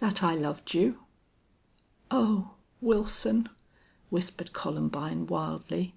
[0.00, 0.98] "That I loved you."
[2.10, 2.56] "Oh!...
[2.82, 3.48] Wilson!"
[4.10, 5.94] whispered Columbine, wildly.